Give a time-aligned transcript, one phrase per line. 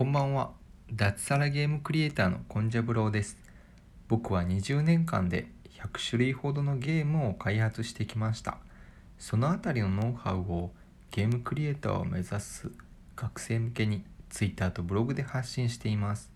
[0.00, 0.52] こんばんは。
[0.90, 3.36] 脱サラゲームクリエイターのコンジャブローです。
[4.08, 8.56] 僕は20年間で100種類ほどのゲームを開発してきました。
[9.18, 10.70] そのあたりのノウハウを
[11.10, 12.70] ゲームクリエイターを目指す
[13.14, 16.30] 学生向けに Twitter とブログで発信しています。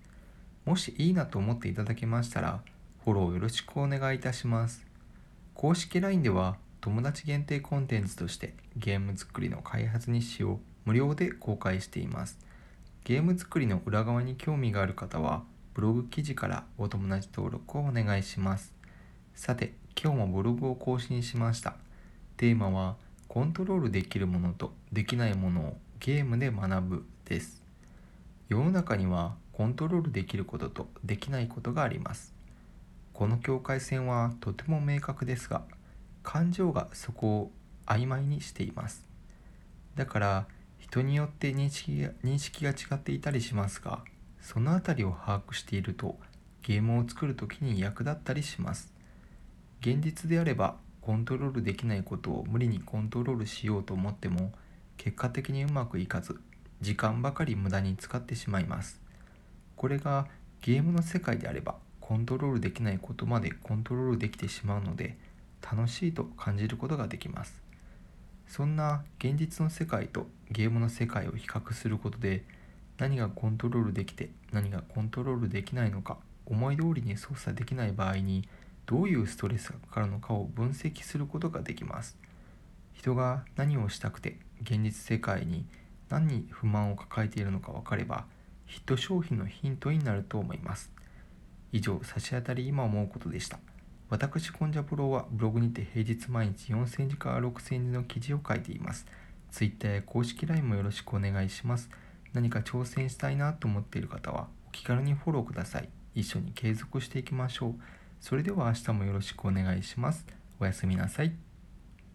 [0.66, 2.60] もしいいなと思っていただけましたら、
[3.02, 4.84] フォローよろしくお願いいたします。
[5.54, 12.38] 公式 LINE では友達限定コンテンツとしてゲーム作りの開発日誌を無料で公開しています。
[13.04, 15.42] ゲーム作りの裏側に興味がある方は
[15.74, 18.72] ブログ記事からお友達登録をお願いします。
[19.34, 21.74] さて、今日もブログを更新しました。
[22.38, 22.96] テーマは
[23.28, 27.62] コントロールできるものとできないものをゲームで学ぶです。
[28.48, 32.32] 世の中にはコントロールできることとできないことがあります。
[33.12, 35.60] この境界線はとても明確ですが、
[36.22, 37.50] 感情がそこを
[37.84, 39.04] 曖昧にしています。
[39.94, 40.46] だから
[40.84, 44.04] 人によって認識が認識が違っていたりしますが、
[44.40, 46.18] そのあたりを把握していると
[46.62, 48.92] ゲームを作るときに役立ったりします。
[49.80, 54.52] 現実であればコントロールできないことを無理にコントロールしようと思っても
[54.98, 56.38] 結果的にうまくいかず
[56.82, 59.00] 時間ばかり無駄に使ってしまいます。
[59.76, 60.28] これが
[60.60, 65.16] ゲームの世界であればコントロールできないことまでコントロールできてしまうので
[65.62, 67.63] 楽しいと感じることができます。
[68.46, 72.44] そんな現実の世界とゲームの世界を比較することで
[72.98, 78.48] 何がコントロールできて何がコントロールできないのか思い通りに操作できない場合に
[78.86, 82.18] どういうストレスがかかるのかを分析することができます。
[82.92, 85.66] 人が何をしたくて現実世界に
[86.08, 88.26] 何に不満を抱えているのか分かれば
[88.66, 90.90] ヒット商品のヒントになると思います。
[91.72, 93.58] 以上差し当たり今思うことでした。
[94.14, 99.06] 私コンジャプロはブログにて平日毎日4000字から6000字の記事を書いています。
[99.50, 101.90] Twitter や公式 LINE もよろしくお願いします。
[102.32, 105.88] 何か挑戦したいなと思っている方はお気軽にフォローください。
[106.14, 107.74] 一緒に継続していきましょう。
[108.20, 110.24] それでは明日もよろしくお願いします。
[110.60, 111.53] おやすみなさい。